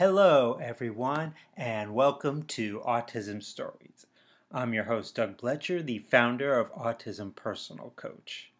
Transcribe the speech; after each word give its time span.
Hello, 0.00 0.58
everyone, 0.62 1.34
and 1.58 1.92
welcome 1.92 2.44
to 2.44 2.80
Autism 2.86 3.42
Stories. 3.42 4.06
I'm 4.50 4.72
your 4.72 4.84
host, 4.84 5.14
Doug 5.14 5.36
Blecher, 5.36 5.82
the 5.82 5.98
founder 5.98 6.58
of 6.58 6.72
Autism 6.72 7.36
Personal 7.36 7.92
Coach. 7.96 8.50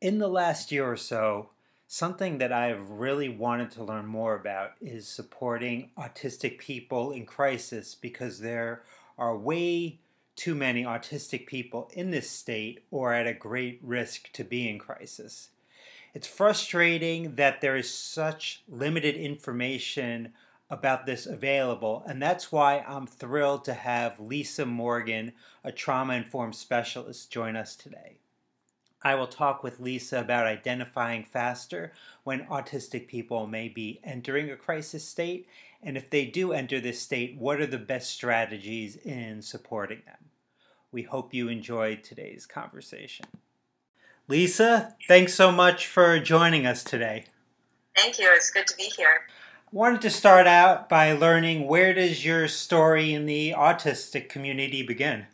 In 0.00 0.18
the 0.18 0.28
last 0.28 0.70
year 0.70 0.88
or 0.88 0.96
so, 0.96 1.50
something 1.88 2.38
that 2.38 2.52
I've 2.52 2.88
really 2.88 3.28
wanted 3.28 3.72
to 3.72 3.82
learn 3.82 4.06
more 4.06 4.36
about 4.36 4.74
is 4.80 5.08
supporting 5.08 5.90
autistic 5.98 6.58
people 6.58 7.10
in 7.10 7.26
crisis 7.26 7.96
because 7.96 8.38
there 8.38 8.84
are 9.18 9.36
way 9.36 9.98
too 10.36 10.54
many 10.54 10.84
autistic 10.84 11.46
people 11.46 11.90
in 11.94 12.12
this 12.12 12.30
state 12.30 12.84
or 12.92 13.12
at 13.12 13.26
a 13.26 13.34
great 13.34 13.80
risk 13.82 14.30
to 14.34 14.44
be 14.44 14.68
in 14.68 14.78
crisis. 14.78 15.48
It's 16.14 16.28
frustrating 16.28 17.34
that 17.34 17.60
there 17.60 17.74
is 17.74 17.92
such 17.92 18.62
limited 18.68 19.16
information 19.16 20.32
about 20.70 21.04
this 21.04 21.26
available, 21.26 22.04
and 22.06 22.22
that's 22.22 22.52
why 22.52 22.84
I'm 22.86 23.06
thrilled 23.06 23.64
to 23.64 23.74
have 23.74 24.20
Lisa 24.20 24.64
Morgan, 24.64 25.32
a 25.64 25.72
trauma 25.72 26.14
informed 26.14 26.54
specialist, 26.54 27.32
join 27.32 27.56
us 27.56 27.74
today. 27.74 28.18
I 29.02 29.16
will 29.16 29.26
talk 29.26 29.64
with 29.64 29.80
Lisa 29.80 30.20
about 30.20 30.46
identifying 30.46 31.24
faster 31.24 31.92
when 32.22 32.46
autistic 32.46 33.08
people 33.08 33.46
may 33.46 33.68
be 33.68 34.00
entering 34.04 34.50
a 34.50 34.56
crisis 34.56 35.04
state, 35.04 35.48
and 35.82 35.96
if 35.96 36.08
they 36.08 36.26
do 36.26 36.52
enter 36.52 36.80
this 36.80 37.00
state, 37.00 37.36
what 37.36 37.60
are 37.60 37.66
the 37.66 37.78
best 37.78 38.10
strategies 38.10 38.96
in 38.96 39.42
supporting 39.42 40.02
them. 40.06 40.30
We 40.92 41.02
hope 41.02 41.34
you 41.34 41.48
enjoyed 41.48 42.04
today's 42.04 42.46
conversation. 42.46 43.26
Lisa, 44.28 44.94
thanks 45.08 45.34
so 45.34 45.50
much 45.50 45.86
for 45.86 46.20
joining 46.20 46.66
us 46.66 46.84
today. 46.84 47.24
Thank 47.96 48.18
you. 48.18 48.28
It's 48.32 48.50
good 48.50 48.66
to 48.68 48.76
be 48.76 48.84
here 48.96 49.22
wanted 49.72 50.00
to 50.00 50.10
start 50.10 50.46
out 50.46 50.88
by 50.88 51.12
learning 51.12 51.66
where 51.66 51.94
does 51.94 52.24
your 52.24 52.48
story 52.48 53.14
in 53.14 53.26
the 53.26 53.54
autistic 53.56 54.28
community 54.28 54.82
begin? 54.82 55.26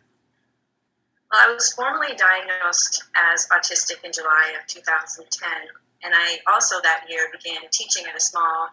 Well, 1.31 1.41
I 1.49 1.53
was 1.53 1.73
formally 1.73 2.15
diagnosed 2.15 3.03
as 3.33 3.47
autistic 3.47 4.03
in 4.03 4.11
July 4.13 4.53
of 4.59 4.67
2010, 4.67 5.49
and 6.03 6.13
I 6.15 6.37
also 6.47 6.75
that 6.83 7.05
year 7.09 7.29
began 7.31 7.61
teaching 7.71 8.05
at 8.05 8.15
a 8.15 8.19
small 8.19 8.69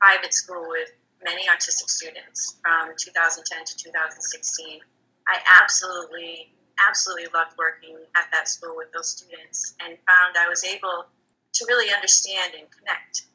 private 0.00 0.32
school 0.32 0.68
with 0.68 0.92
many 1.24 1.46
autistic 1.48 1.90
students 1.90 2.56
from 2.62 2.94
2010 2.96 3.64
to 3.64 3.76
2016. 3.76 4.80
I 5.28 5.38
absolutely, 5.60 6.52
absolutely 6.88 7.28
loved 7.34 7.58
working 7.58 7.96
at 8.16 8.26
that 8.32 8.48
school 8.48 8.74
with 8.76 8.90
those 8.92 9.10
students 9.10 9.74
and 9.80 9.98
found 10.06 10.36
I 10.38 10.48
was 10.48 10.64
able 10.64 11.06
to 11.52 11.64
really 11.68 11.92
understand 11.92 12.54
and 12.58 12.66
connect 12.70 13.26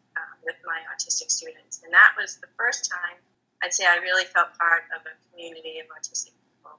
with 0.47 0.55
my 0.63 0.79
autistic 0.87 1.29
students. 1.29 1.83
And 1.83 1.91
that 1.91 2.15
was 2.15 2.39
the 2.39 2.47
first 2.55 2.87
time 2.89 3.19
I'd 3.61 3.73
say 3.73 3.85
I 3.85 3.97
really 3.99 4.25
felt 4.25 4.55
part 4.57 4.87
of 4.95 5.03
a 5.03 5.13
community 5.29 5.81
of 5.83 5.89
autistic 5.91 6.31
people. 6.45 6.77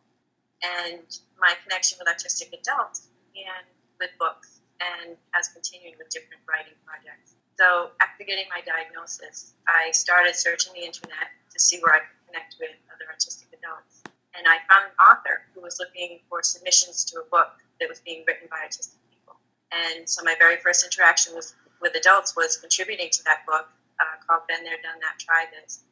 And 0.64 1.04
my 1.38 1.54
connection 1.62 1.98
with 2.00 2.08
autistic 2.08 2.54
adults 2.54 3.10
began 3.30 3.66
with 4.00 4.10
books 4.18 4.62
and 4.78 5.18
has 5.34 5.50
continued 5.50 5.98
with 5.98 6.08
different 6.08 6.42
writing 6.46 6.78
projects. 6.86 7.34
So 7.58 7.90
after 7.98 8.22
getting 8.22 8.46
my 8.46 8.62
diagnosis, 8.62 9.58
I 9.66 9.90
started 9.90 10.38
searching 10.38 10.72
the 10.74 10.86
internet 10.86 11.34
to 11.50 11.58
see 11.58 11.82
where 11.82 11.98
I 11.98 12.00
could 12.06 12.18
connect 12.30 12.54
with 12.62 12.78
other 12.94 13.10
autistic 13.10 13.50
adults. 13.50 14.06
And 14.38 14.46
I 14.46 14.62
found 14.70 14.94
an 14.94 14.96
author 15.02 15.42
who 15.54 15.60
was 15.60 15.82
looking 15.82 16.22
for 16.30 16.46
submissions 16.46 17.04
to 17.10 17.18
a 17.18 17.26
book 17.26 17.58
that 17.80 17.88
was 17.88 17.98
being 18.06 18.22
written 18.26 18.46
by 18.46 18.62
autistic 18.62 19.02
people. 19.10 19.34
And 19.74 20.06
so 20.08 20.22
my 20.22 20.38
very 20.38 20.62
first 20.62 20.86
interaction 20.86 21.34
was 21.34 21.58
with 21.80 21.94
adults 21.94 22.36
was 22.36 22.56
contributing 22.56 23.08
to 23.12 23.22
that 23.24 23.46
book 23.46 23.68
uh, 24.00 24.16
called 24.26 24.46
Been 24.48 24.64
There, 24.64 24.78
Done 24.82 24.98
That, 25.00 25.18
Try 25.18 25.46
This. 25.52 25.84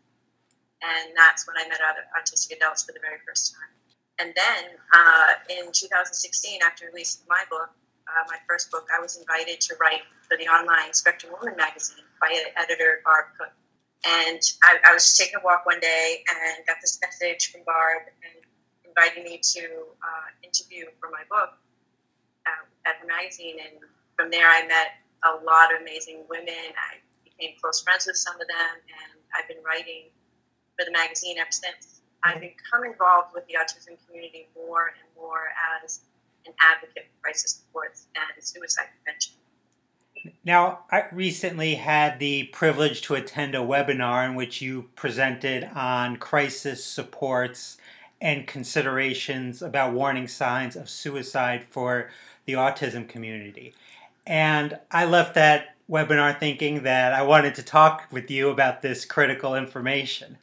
And 0.83 1.17
that's 1.17 1.47
when 1.47 1.57
I 1.57 1.69
met 1.69 1.81
other 1.81 2.05
autistic 2.15 2.57
adults 2.57 2.85
for 2.85 2.93
the 2.93 3.01
very 3.01 3.19
first 3.27 3.55
time. 3.55 3.73
And 4.19 4.33
then 4.35 4.77
uh, 4.93 5.33
in 5.51 5.73
2016, 5.73 6.61
after 6.63 6.87
releasing 6.87 7.25
my 7.29 7.45
book, 7.51 7.71
uh, 8.09 8.25
my 8.29 8.39
first 8.49 8.71
book, 8.71 8.89
I 8.95 9.01
was 9.01 9.17
invited 9.17 9.61
to 9.61 9.75
write 9.81 10.03
for 10.29 10.37
the 10.37 10.47
online 10.49 10.93
Spectrum 10.93 11.33
Woman 11.39 11.57
magazine 11.57 12.05
by 12.21 12.33
editor 12.57 13.01
Barb 13.05 13.27
Cook. 13.39 13.53
And 14.07 14.41
I, 14.63 14.79
I 14.89 14.95
was 14.95 15.17
taking 15.17 15.37
a 15.41 15.45
walk 15.45 15.67
one 15.67 15.81
day 15.81 16.23
and 16.31 16.67
got 16.67 16.77
this 16.81 16.99
message 17.03 17.51
from 17.51 17.63
Barb 17.65 18.03
and 18.23 18.45
invited 18.87 19.25
me 19.25 19.41
to 19.43 19.61
uh, 20.01 20.29
interview 20.43 20.87
for 21.01 21.11
my 21.11 21.23
book 21.29 21.59
uh, 22.47 22.89
at 22.89 23.01
the 23.01 23.07
magazine. 23.09 23.57
And 23.61 23.81
from 24.15 24.31
there, 24.31 24.49
I 24.49 24.67
met 24.67 25.03
a 25.27 25.45
lot 25.45 25.75
of 25.75 25.83
amazing 25.83 26.25
women. 26.29 26.71
I 26.77 27.03
became 27.25 27.57
close 27.61 27.83
friends 27.83 28.07
with 28.07 28.17
some 28.17 28.35
of 28.35 28.47
them, 28.47 28.77
and 28.87 29.21
I've 29.35 29.49
been 29.49 29.63
writing 29.65 30.11
for 30.79 30.85
the 30.85 30.93
magazine 30.93 31.39
ever 31.39 31.51
since. 31.51 32.03
I've 32.23 32.41
become 32.41 32.85
involved 32.85 33.35
with 33.35 33.47
the 33.47 33.55
autism 33.55 33.97
community 34.07 34.49
more 34.57 34.89
and 34.89 35.09
more 35.17 35.53
as 35.83 36.01
an 36.47 36.53
advocate 36.61 37.07
for 37.11 37.23
crisis 37.23 37.63
supports 37.63 38.07
and 38.15 38.43
suicide 38.43 38.87
prevention. 38.97 39.35
Now, 40.45 40.81
I 40.91 41.05
recently 41.13 41.77
had 41.77 42.19
the 42.19 42.45
privilege 42.45 43.03
to 43.03 43.15
attend 43.15 43.55
a 43.55 43.59
webinar 43.59 44.29
in 44.29 44.35
which 44.35 44.61
you 44.61 44.91
presented 44.97 45.65
on 45.75 46.17
crisis 46.17 46.85
supports 46.85 47.77
and 48.21 48.47
considerations 48.47 49.63
about 49.63 49.93
warning 49.93 50.27
signs 50.27 50.75
of 50.75 50.89
suicide 50.89 51.65
for 51.69 52.11
the 52.45 52.55
autism 52.55 53.09
community. 53.09 53.75
And 54.27 54.79
I 54.91 55.05
left 55.05 55.35
that 55.35 55.77
webinar 55.89 56.39
thinking 56.39 56.83
that 56.83 57.13
I 57.13 57.23
wanted 57.23 57.55
to 57.57 57.63
talk 57.63 58.09
with 58.11 58.31
you 58.31 58.51
about 58.51 58.83
this 58.83 59.05
critical 59.05 59.55
information. 59.55 60.39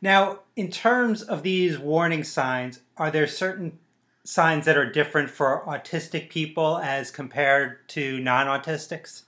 Now, 0.00 0.40
in 0.56 0.70
terms 0.70 1.22
of 1.22 1.42
these 1.42 1.78
warning 1.78 2.24
signs, 2.24 2.80
are 2.96 3.10
there 3.10 3.26
certain 3.26 3.78
signs 4.24 4.64
that 4.64 4.76
are 4.76 4.90
different 4.90 5.28
for 5.28 5.62
autistic 5.66 6.30
people 6.30 6.78
as 6.78 7.10
compared 7.10 7.86
to 7.90 8.18
non 8.20 8.46
autistics? 8.46 9.24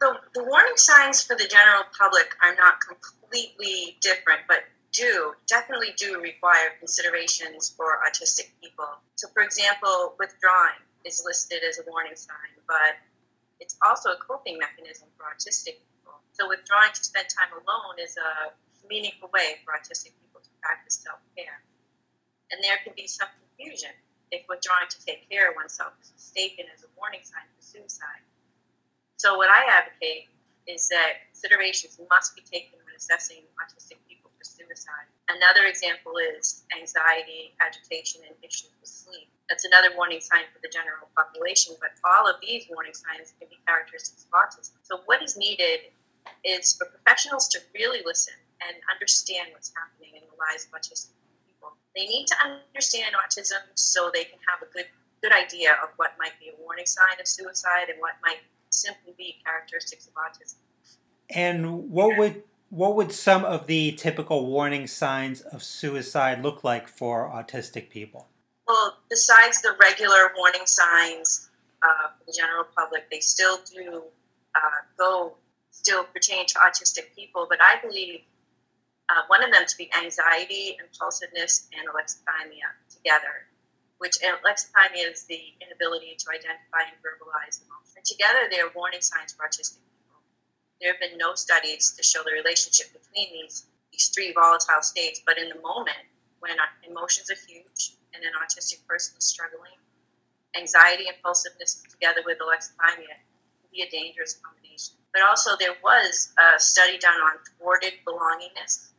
So, 0.00 0.14
the 0.34 0.44
warning 0.44 0.76
signs 0.76 1.22
for 1.22 1.34
the 1.34 1.48
general 1.48 1.82
public 1.98 2.36
are 2.40 2.54
not 2.54 2.76
completely 2.80 3.96
different, 4.00 4.42
but 4.46 4.60
do 4.92 5.34
definitely 5.48 5.94
do 5.96 6.20
require 6.20 6.70
considerations 6.78 7.74
for 7.76 7.98
autistic 8.06 8.50
people. 8.62 8.86
So, 9.16 9.28
for 9.34 9.42
example, 9.42 10.14
withdrawing 10.18 10.78
is 11.04 11.22
listed 11.24 11.62
as 11.68 11.78
a 11.78 11.84
warning 11.90 12.16
sign, 12.16 12.52
but 12.66 12.98
it's 13.60 13.76
also 13.82 14.10
a 14.10 14.18
coping 14.18 14.58
mechanism 14.58 15.08
for 15.16 15.26
autistic 15.30 15.82
people. 15.82 16.18
So 16.32 16.48
withdrawing 16.48 16.94
to 16.94 17.02
spend 17.02 17.26
time 17.30 17.50
alone 17.54 17.98
is 17.98 18.16
a 18.16 18.54
meaningful 18.86 19.30
way 19.34 19.58
for 19.64 19.74
autistic 19.74 20.14
people 20.22 20.40
to 20.42 20.50
practice 20.62 21.02
self-care. 21.02 21.62
And 22.50 22.62
there 22.64 22.78
can 22.82 22.94
be 22.96 23.06
some 23.06 23.28
confusion 23.36 23.90
if 24.30 24.46
withdrawing 24.48 24.88
to 24.88 24.98
take 25.04 25.28
care 25.28 25.50
of 25.50 25.56
oneself 25.56 25.92
is 26.02 26.12
mistaken 26.12 26.66
as 26.74 26.84
a 26.84 26.90
warning 26.96 27.24
sign 27.24 27.44
for 27.56 27.62
suicide. 27.64 28.22
So 29.16 29.36
what 29.36 29.50
I 29.50 29.66
advocate 29.66 30.28
is 30.68 30.88
that 30.88 31.26
considerations 31.32 31.98
must 32.10 32.36
be 32.36 32.42
taken 32.44 32.78
when 32.84 32.94
assessing 32.94 33.42
autistic 33.58 33.98
people 34.06 34.30
for 34.36 34.44
suicide. 34.44 35.08
Another 35.28 35.66
example 35.66 36.12
is 36.20 36.64
anxiety, 36.76 37.56
agitation, 37.60 38.22
and 38.28 38.36
issues 38.44 38.70
with 38.80 38.88
sleep. 38.88 39.28
That's 39.48 39.64
another 39.64 39.88
warning 39.96 40.20
sign 40.20 40.44
for 40.52 40.60
the 40.60 40.68
general 40.68 41.08
population, 41.16 41.74
but 41.80 41.96
all 42.04 42.28
of 42.28 42.36
these 42.44 42.68
warning 42.68 42.92
signs 42.92 43.32
can 43.40 43.48
be 43.48 43.56
characteristics 43.66 44.26
of 44.28 44.30
autism. 44.36 44.76
So, 44.82 45.00
what 45.06 45.22
is 45.22 45.36
needed 45.36 45.88
is 46.44 46.76
for 46.76 46.86
professionals 46.86 47.48
to 47.48 47.60
really 47.74 48.02
listen 48.04 48.34
and 48.60 48.76
understand 48.92 49.48
what's 49.52 49.72
happening 49.72 50.20
in 50.20 50.28
the 50.28 50.36
lives 50.36 50.68
of 50.68 50.76
autistic 50.76 51.16
people. 51.46 51.72
They 51.96 52.06
need 52.06 52.26
to 52.26 52.36
understand 52.44 53.16
autism 53.16 53.64
so 53.74 54.10
they 54.12 54.24
can 54.24 54.38
have 54.48 54.60
a 54.60 54.72
good 54.72 54.86
good 55.22 55.32
idea 55.32 55.72
of 55.82 55.90
what 55.96 56.12
might 56.18 56.38
be 56.38 56.48
a 56.48 56.62
warning 56.62 56.86
sign 56.86 57.18
of 57.20 57.26
suicide 57.26 57.88
and 57.90 57.98
what 58.00 58.14
might 58.22 58.38
simply 58.70 59.14
be 59.16 59.36
characteristics 59.44 60.06
of 60.06 60.14
autism. 60.14 60.56
And 61.30 61.90
what 61.90 62.16
would 62.16 62.42
what 62.70 62.94
would 62.96 63.12
some 63.12 63.44
of 63.44 63.66
the 63.66 63.92
typical 63.92 64.46
warning 64.46 64.86
signs 64.86 65.40
of 65.40 65.62
suicide 65.62 66.42
look 66.42 66.62
like 66.62 66.86
for 66.86 67.28
autistic 67.28 67.88
people? 67.88 68.28
Well, 68.68 68.98
besides 69.08 69.62
the 69.62 69.74
regular 69.80 70.32
warning 70.36 70.66
signs 70.66 71.48
uh, 71.82 72.12
for 72.18 72.24
the 72.26 72.34
general 72.36 72.64
public, 72.76 73.08
they 73.10 73.20
still 73.20 73.60
do 73.64 74.02
uh, 74.54 74.80
go, 74.98 75.32
still 75.70 76.04
pertain 76.04 76.44
to 76.46 76.54
autistic 76.58 77.14
people, 77.16 77.46
but 77.48 77.58
I 77.62 77.80
believe 77.80 78.20
uh, 79.08 79.22
one 79.28 79.42
of 79.42 79.50
them 79.52 79.64
to 79.66 79.76
be 79.78 79.90
anxiety, 79.96 80.76
impulsiveness, 80.84 81.66
and 81.72 81.88
alexithymia 81.88 82.68
together, 82.92 83.48
which 83.98 84.18
alexithymia 84.20 85.12
is 85.12 85.24
the 85.24 85.40
inability 85.64 86.14
to 86.18 86.26
identify 86.28 86.84
and 86.92 87.00
verbalize 87.00 87.64
emotions. 87.64 87.96
And 87.96 88.04
together, 88.04 88.52
they 88.52 88.60
are 88.60 88.70
warning 88.76 89.00
signs 89.00 89.32
for 89.32 89.48
autistic 89.48 89.80
people. 89.96 90.20
There 90.78 90.92
have 90.92 91.00
been 91.00 91.16
no 91.16 91.34
studies 91.34 91.94
to 91.96 92.02
show 92.02 92.22
the 92.22 92.32
relationship 92.32 92.92
between 92.92 93.32
these, 93.32 93.64
these 93.92 94.08
three 94.08 94.34
volatile 94.34 94.82
states, 94.82 95.22
but 95.24 95.38
in 95.38 95.48
the 95.48 95.60
moment, 95.62 96.04
when 96.40 96.52
emotions 96.86 97.30
are 97.30 97.40
huge, 97.48 97.96
an 98.24 98.34
autistic 98.42 98.86
person 98.86 99.16
is 99.18 99.24
struggling, 99.24 99.78
anxiety, 100.56 101.06
impulsiveness 101.08 101.82
together 101.90 102.22
with 102.24 102.38
alexithymia 102.38 103.16
can 103.60 103.68
be 103.72 103.82
a 103.82 103.90
dangerous 103.90 104.40
combination. 104.42 104.94
but 105.12 105.22
also 105.22 105.56
there 105.56 105.76
was 105.82 106.32
a 106.38 106.60
study 106.60 106.98
done 106.98 107.20
on 107.20 107.38
thwarted 107.56 107.94
belongingness, 108.06 108.92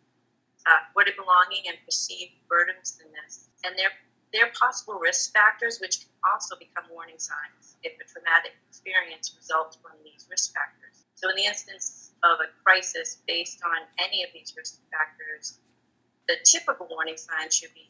uh, 0.66 0.80
thwarted 0.92 1.16
belonging 1.16 1.64
and 1.68 1.78
perceived 1.86 2.34
burdensomeness, 2.52 3.48
and 3.64 3.78
they're 3.78 3.94
they're 4.32 4.52
possible 4.54 5.00
risk 5.00 5.34
factors 5.34 5.80
which 5.82 6.02
can 6.02 6.10
also 6.32 6.56
become 6.58 6.86
warning 6.92 7.18
signs 7.18 7.78
if 7.82 7.94
a 7.98 8.06
traumatic 8.06 8.54
experience 8.70 9.34
results 9.36 9.78
from 9.82 9.98
these 10.04 10.28
risk 10.30 10.54
factors. 10.54 11.06
So, 11.16 11.30
in 11.30 11.36
the 11.36 11.46
instance 11.46 12.12
of 12.24 12.38
a 12.40 12.48
crisis 12.64 13.18
based 13.28 13.60
on 13.66 13.88
any 13.98 14.24
of 14.24 14.30
these 14.34 14.54
risk 14.56 14.82
factors, 14.92 15.60
the 16.28 16.38
typical 16.46 16.88
warning 16.90 17.18
signs 17.18 17.56
should 17.56 17.74
be 17.74 17.90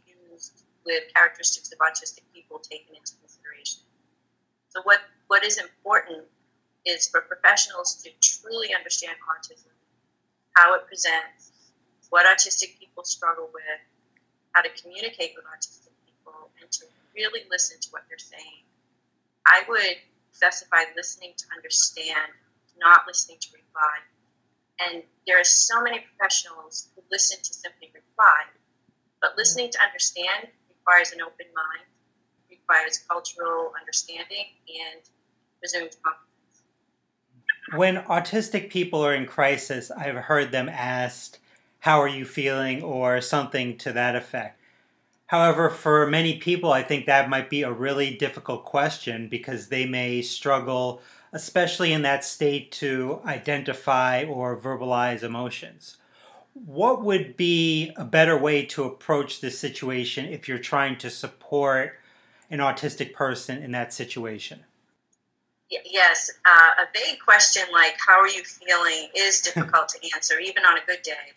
with 0.85 1.03
characteristics 1.13 1.71
of 1.71 1.79
autistic 1.79 2.23
people 2.33 2.59
taken 2.59 2.95
into 2.95 3.13
consideration. 3.19 3.81
So, 4.69 4.81
what, 4.83 4.99
what 5.27 5.43
is 5.43 5.57
important 5.57 6.25
is 6.85 7.07
for 7.07 7.21
professionals 7.21 7.95
to 8.03 8.09
truly 8.21 8.73
understand 8.73 9.17
autism, 9.27 9.73
how 10.55 10.75
it 10.75 10.87
presents, 10.87 11.51
what 12.09 12.25
autistic 12.25 12.79
people 12.79 13.03
struggle 13.03 13.49
with, 13.53 13.81
how 14.53 14.61
to 14.61 14.69
communicate 14.81 15.33
with 15.35 15.45
autistic 15.45 15.93
people, 16.05 16.49
and 16.61 16.71
to 16.71 16.85
really 17.15 17.41
listen 17.51 17.79
to 17.81 17.89
what 17.91 18.03
they're 18.09 18.17
saying. 18.17 18.63
I 19.45 19.63
would 19.67 19.97
specify 20.31 20.83
listening 20.95 21.33
to 21.37 21.45
understand, 21.55 22.31
not 22.79 23.01
listening 23.07 23.37
to 23.41 23.49
reply. 23.53 23.97
And 24.79 25.03
there 25.27 25.39
are 25.39 25.43
so 25.43 25.81
many 25.81 25.99
professionals 25.99 26.89
who 26.95 27.03
listen 27.11 27.39
to 27.43 27.53
simply 27.53 27.91
reply, 27.93 28.47
but 29.21 29.31
listening 29.37 29.69
to 29.71 29.83
understand 29.83 30.47
requires 30.89 31.11
an 31.11 31.21
open 31.21 31.45
mind, 31.55 31.85
requires 32.49 32.99
cultural 33.09 33.71
understanding, 33.79 34.45
and 34.67 35.01
presumed 35.59 35.95
competence. 36.03 36.63
When 37.75 37.97
autistic 38.05 38.71
people 38.71 39.05
are 39.05 39.13
in 39.13 39.27
crisis, 39.27 39.91
I've 39.91 40.15
heard 40.15 40.51
them 40.51 40.67
asked, 40.67 41.39
How 41.79 42.01
are 42.01 42.07
you 42.07 42.25
feeling? 42.25 42.81
or 42.81 43.21
something 43.21 43.77
to 43.79 43.91
that 43.93 44.15
effect. 44.15 44.59
However, 45.27 45.69
for 45.69 46.07
many 46.07 46.37
people, 46.37 46.71
I 46.71 46.81
think 46.81 47.05
that 47.05 47.29
might 47.29 47.51
be 47.51 47.61
a 47.61 47.71
really 47.71 48.15
difficult 48.15 48.65
question 48.65 49.27
because 49.27 49.67
they 49.67 49.85
may 49.85 50.23
struggle, 50.23 51.03
especially 51.31 51.93
in 51.93 52.01
that 52.01 52.25
state, 52.25 52.71
to 52.73 53.21
identify 53.25 54.23
or 54.23 54.57
verbalize 54.57 55.21
emotions. 55.21 55.97
What 56.65 57.03
would 57.03 57.37
be 57.37 57.93
a 57.95 58.03
better 58.03 58.37
way 58.37 58.65
to 58.67 58.83
approach 58.83 59.39
this 59.39 59.57
situation 59.57 60.25
if 60.25 60.47
you're 60.47 60.59
trying 60.59 60.97
to 60.97 61.09
support 61.09 61.97
an 62.49 62.59
autistic 62.59 63.13
person 63.13 63.63
in 63.63 63.71
that 63.71 63.93
situation? 63.93 64.65
Yes, 65.69 66.31
uh, 66.45 66.83
a 66.83 66.87
vague 66.93 67.19
question 67.19 67.63
like 67.71 67.95
"How 68.05 68.19
are 68.19 68.27
you 68.27 68.43
feeling?" 68.43 69.09
is 69.15 69.41
difficult 69.53 69.89
to 69.89 69.99
answer, 70.15 70.39
even 70.39 70.65
on 70.65 70.77
a 70.77 70.85
good 70.85 71.01
day. 71.03 71.33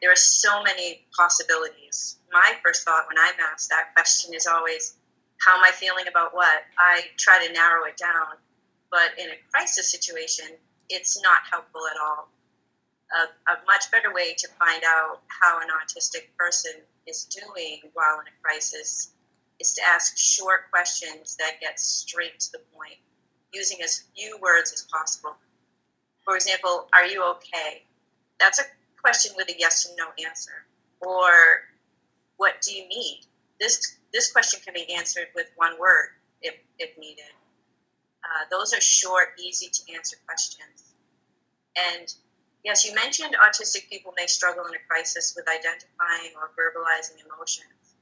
There 0.00 0.10
are 0.10 0.16
so 0.16 0.62
many 0.62 1.04
possibilities. 1.16 2.16
My 2.32 2.54
first 2.62 2.84
thought 2.84 3.06
when 3.08 3.18
I'm 3.18 3.34
asked 3.52 3.68
that 3.70 3.92
question 3.94 4.34
is 4.34 4.46
always, 4.46 4.96
"How 5.44 5.56
am 5.58 5.64
I 5.64 5.72
feeling 5.72 6.06
about 6.08 6.34
what?" 6.34 6.62
I 6.78 7.06
try 7.18 7.44
to 7.44 7.52
narrow 7.52 7.84
it 7.84 7.96
down, 7.96 8.36
but 8.90 9.18
in 9.18 9.30
a 9.30 9.38
crisis 9.50 9.90
situation, 9.90 10.46
it's 10.88 11.20
not 11.22 11.40
helpful 11.50 11.86
at 11.88 12.00
all. 12.00 12.28
A, 13.12 13.52
a 13.52 13.56
much 13.66 13.90
better 13.90 14.12
way 14.12 14.34
to 14.38 14.48
find 14.58 14.82
out 14.86 15.20
how 15.28 15.60
an 15.60 15.68
autistic 15.68 16.28
person 16.38 16.72
is 17.06 17.24
doing 17.24 17.80
while 17.92 18.20
in 18.20 18.26
a 18.26 18.42
crisis 18.42 19.12
is 19.60 19.74
to 19.74 19.82
ask 19.86 20.16
short 20.16 20.70
questions 20.70 21.36
that 21.36 21.60
get 21.60 21.78
straight 21.78 22.40
to 22.40 22.52
the 22.52 22.60
point 22.74 22.98
using 23.52 23.78
as 23.82 24.04
few 24.16 24.38
words 24.40 24.72
as 24.72 24.82
possible. 24.90 25.36
For 26.24 26.36
example, 26.36 26.88
are 26.94 27.04
you 27.04 27.22
okay? 27.36 27.84
That's 28.40 28.58
a 28.58 28.64
question 29.00 29.32
with 29.36 29.48
a 29.50 29.54
yes 29.58 29.86
and 29.86 29.96
no 29.96 30.06
answer. 30.26 30.64
Or 31.00 31.32
what 32.36 32.60
do 32.62 32.74
you 32.74 32.88
need? 32.88 33.26
This 33.60 33.98
this 34.12 34.32
question 34.32 34.60
can 34.64 34.74
be 34.74 34.92
answered 34.94 35.28
with 35.34 35.46
one 35.56 35.78
word 35.78 36.08
if, 36.42 36.54
if 36.78 36.96
needed. 36.98 37.32
Uh, 38.24 38.44
those 38.50 38.72
are 38.74 38.80
short, 38.80 39.28
easy 39.38 39.68
to 39.68 39.94
answer 39.94 40.16
questions. 40.26 40.94
And 41.76 42.12
yes, 42.64 42.84
you 42.84 42.94
mentioned 42.94 43.36
autistic 43.42 43.88
people 43.90 44.12
may 44.16 44.26
struggle 44.26 44.64
in 44.66 44.74
a 44.74 44.82
crisis 44.88 45.34
with 45.36 45.46
identifying 45.48 46.32
or 46.36 46.50
verbalizing 46.54 47.18
emotions. 47.26 47.98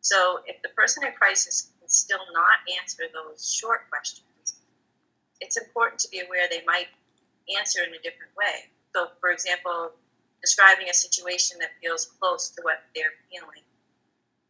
So 0.00 0.40
if 0.46 0.62
the 0.62 0.70
person 0.70 1.04
in 1.04 1.12
crisis 1.12 1.72
can 1.80 1.88
still 1.88 2.22
not 2.32 2.62
answer 2.80 3.04
those 3.12 3.52
short 3.52 3.90
questions, 3.90 4.62
it's 5.40 5.56
important 5.56 6.00
to 6.00 6.08
be 6.08 6.20
aware 6.20 6.46
they 6.48 6.62
might 6.66 6.88
answer 7.58 7.82
in 7.82 7.90
a 7.94 8.02
different 8.02 8.32
way. 8.36 8.70
So, 8.94 9.08
for 9.20 9.30
example, 9.30 9.92
describing 10.40 10.88
a 10.88 10.94
situation 10.94 11.58
that 11.60 11.70
feels 11.82 12.06
close 12.18 12.50
to 12.50 12.62
what 12.62 12.84
they're 12.94 13.18
feeling. 13.30 13.62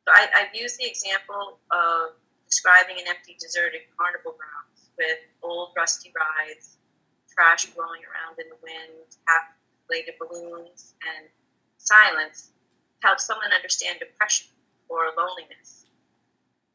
So, 0.07 0.15
I, 0.15 0.29
I've 0.37 0.55
used 0.55 0.79
the 0.79 0.87
example 0.87 1.59
of 1.71 2.15
describing 2.47 2.97
an 3.01 3.09
empty, 3.09 3.37
deserted 3.41 3.83
carnival 3.99 4.37
grounds 4.39 4.93
with 4.97 5.19
old, 5.43 5.71
rusty 5.77 6.13
rides, 6.15 6.76
trash 7.37 7.67
blowing 7.77 8.01
around 8.09 8.41
in 8.41 8.49
the 8.49 8.57
wind, 8.63 9.05
half 9.29 9.53
inflated 9.85 10.15
balloons, 10.19 10.95
and 11.05 11.29
silence 11.77 12.51
to 13.01 13.07
help 13.07 13.21
someone 13.21 13.53
understand 13.53 14.01
depression 14.01 14.49
or 14.89 15.13
loneliness. 15.17 15.85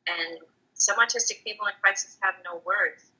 And 0.08 0.40
some 0.74 0.98
autistic 0.98 1.44
people 1.44 1.68
in 1.68 1.74
crisis 1.82 2.18
have 2.22 2.36
no 2.46 2.62
words 2.66 3.12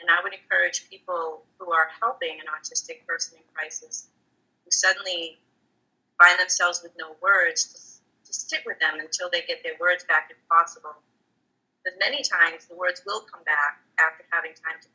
and 0.00 0.08
I 0.08 0.24
would 0.24 0.32
encourage 0.32 0.88
people 0.88 1.44
who 1.60 1.72
are 1.72 1.92
helping 2.00 2.40
an 2.40 2.48
autistic 2.48 3.04
person 3.06 3.36
in 3.36 3.44
crisis, 3.54 4.08
who 4.64 4.70
suddenly 4.72 5.38
find 6.18 6.40
themselves 6.40 6.80
with 6.82 6.92
no 6.98 7.16
words, 7.20 7.68
to, 7.68 7.76
to 8.26 8.32
sit 8.32 8.64
with 8.64 8.80
them 8.80 8.98
until 8.98 9.28
they 9.30 9.44
get 9.44 9.62
their 9.62 9.76
words 9.78 10.04
back 10.04 10.32
if 10.32 10.40
possible. 10.48 10.96
Because 11.84 11.98
many 12.00 12.24
times 12.24 12.64
the 12.66 12.76
words 12.76 13.02
will 13.04 13.20
come 13.20 13.44
back 13.44 13.80
after 14.00 14.24
having 14.32 14.52
time 14.56 14.80
to 14.80 14.88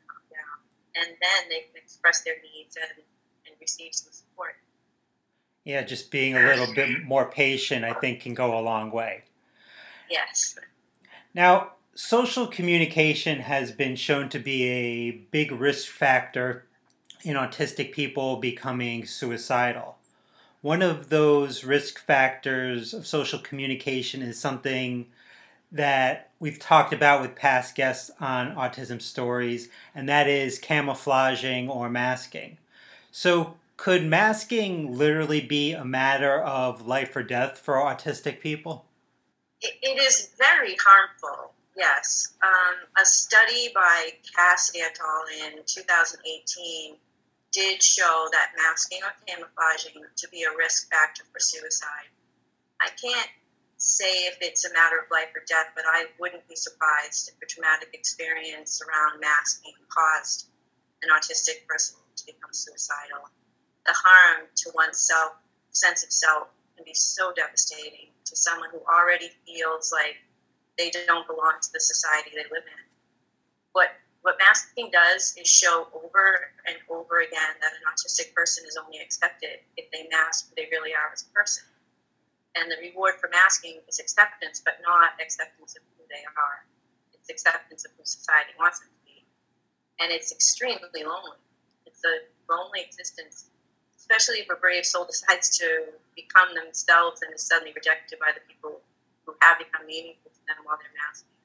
and 0.98 1.08
then 1.08 1.48
they 1.48 1.60
can 1.60 1.76
express 1.76 2.22
their 2.22 2.36
needs 2.42 2.76
and, 2.76 3.04
and 3.46 3.56
receive 3.60 3.94
some 3.94 4.12
support. 4.12 4.54
Yeah, 5.64 5.82
just 5.82 6.10
being 6.10 6.36
a 6.36 6.40
little 6.40 6.72
bit 6.74 7.04
more 7.04 7.28
patient, 7.30 7.84
I 7.84 7.92
think, 7.92 8.20
can 8.20 8.34
go 8.34 8.56
a 8.56 8.60
long 8.60 8.92
way. 8.92 9.24
Yes. 10.08 10.56
Now, 11.34 11.72
social 11.94 12.46
communication 12.46 13.40
has 13.40 13.72
been 13.72 13.96
shown 13.96 14.28
to 14.28 14.38
be 14.38 14.64
a 14.64 15.10
big 15.10 15.50
risk 15.50 15.88
factor 15.88 16.66
in 17.24 17.34
autistic 17.34 17.90
people 17.92 18.36
becoming 18.36 19.04
suicidal. 19.04 19.96
One 20.60 20.82
of 20.82 21.08
those 21.08 21.64
risk 21.64 21.98
factors 21.98 22.94
of 22.94 23.06
social 23.06 23.38
communication 23.38 24.22
is 24.22 24.38
something 24.38 25.06
that 25.72 26.25
we've 26.38 26.58
talked 26.58 26.92
about 26.92 27.20
with 27.20 27.34
past 27.34 27.74
guests 27.74 28.10
on 28.20 28.54
Autism 28.54 29.00
Stories, 29.00 29.68
and 29.94 30.08
that 30.08 30.28
is 30.28 30.58
camouflaging 30.58 31.68
or 31.68 31.88
masking. 31.88 32.58
So, 33.10 33.56
could 33.76 34.04
masking 34.04 34.96
literally 34.96 35.40
be 35.40 35.72
a 35.72 35.84
matter 35.84 36.40
of 36.40 36.86
life 36.86 37.14
or 37.14 37.22
death 37.22 37.58
for 37.58 37.74
autistic 37.74 38.40
people? 38.40 38.84
it 39.62 39.98
is 39.98 40.30
very 40.38 40.76
harmful 40.84 41.54
Yes. 41.76 42.32
Um, 42.42 42.88
a 42.98 43.04
study 43.04 43.70
by 43.74 44.12
Cass 44.34 44.72
et 44.74 44.98
al. 44.98 45.52
in 45.52 45.62
2018 45.66 46.96
did 47.52 47.82
show 47.82 48.28
that 48.32 48.52
masking 48.56 49.00
or 49.02 49.12
camouflaging 49.26 50.02
to 50.16 50.28
be 50.28 50.44
a 50.44 50.56
risk 50.56 50.90
factor 50.90 51.24
for 51.30 51.38
suicide. 51.38 52.08
I 52.80 52.88
can't 52.88 53.28
say 53.86 54.26
if 54.26 54.36
it's 54.42 54.66
a 54.66 54.72
matter 54.74 54.98
of 54.98 55.06
life 55.10 55.30
or 55.34 55.46
death, 55.46 55.70
but 55.74 55.84
I 55.86 56.06
wouldn't 56.18 56.46
be 56.48 56.56
surprised 56.56 57.30
if 57.30 57.38
a 57.40 57.46
traumatic 57.46 57.94
experience 57.94 58.82
around 58.82 59.20
masking 59.20 59.78
caused 59.88 60.50
an 61.02 61.10
autistic 61.14 61.66
person 61.68 61.96
to 62.16 62.26
become 62.26 62.52
suicidal. 62.52 63.30
The 63.86 63.94
harm 63.94 64.50
to 64.56 64.70
one's 64.74 64.98
self, 64.98 65.38
sense 65.70 66.02
of 66.02 66.10
self 66.10 66.48
can 66.74 66.84
be 66.84 66.94
so 66.94 67.32
devastating 67.32 68.10
to 68.24 68.34
someone 68.34 68.70
who 68.72 68.82
already 68.90 69.30
feels 69.46 69.92
like 69.92 70.18
they 70.76 70.90
don't 70.90 71.26
belong 71.26 71.54
to 71.62 71.72
the 71.72 71.80
society 71.80 72.30
they 72.34 72.50
live 72.50 72.66
in. 72.66 72.84
What 73.72 73.90
what 74.22 74.36
masking 74.42 74.90
does 74.90 75.38
is 75.38 75.46
show 75.46 75.86
over 75.94 76.50
and 76.66 76.76
over 76.90 77.20
again 77.20 77.54
that 77.62 77.70
an 77.70 77.86
autistic 77.86 78.34
person 78.34 78.64
is 78.66 78.76
only 78.76 78.98
accepted 78.98 79.62
if 79.76 79.88
they 79.92 80.08
mask 80.10 80.48
who 80.48 80.56
they 80.56 80.66
really 80.72 80.90
are 80.90 81.12
as 81.12 81.22
a 81.22 81.30
person. 81.32 81.62
And 82.56 82.72
the 82.72 82.80
reward 82.80 83.20
for 83.20 83.28
masking 83.28 83.80
is 83.88 84.00
acceptance, 84.00 84.62
but 84.64 84.80
not 84.80 85.12
acceptance 85.20 85.76
of 85.76 85.82
who 85.96 86.04
they 86.08 86.24
are. 86.24 86.64
It's 87.12 87.28
acceptance 87.28 87.84
of 87.84 87.92
who 87.96 88.04
society 88.04 88.56
wants 88.58 88.80
them 88.80 88.88
to 88.88 89.00
be. 89.04 89.24
And 90.00 90.10
it's 90.10 90.32
extremely 90.32 91.04
lonely. 91.04 91.36
It's 91.84 92.00
a 92.04 92.24
lonely 92.48 92.80
existence, 92.80 93.52
especially 93.98 94.40
if 94.40 94.48
a 94.48 94.56
brave 94.56 94.86
soul 94.86 95.04
decides 95.04 95.56
to 95.58 95.92
become 96.16 96.54
themselves 96.54 97.20
and 97.22 97.34
is 97.34 97.46
suddenly 97.46 97.72
rejected 97.76 98.18
by 98.18 98.32
the 98.32 98.40
people 98.48 98.80
who 99.26 99.34
have 99.42 99.58
become 99.58 99.84
meaningful 99.86 100.32
to 100.32 100.40
them 100.48 100.64
while 100.64 100.78
they're 100.80 100.96
masking. 100.96 101.36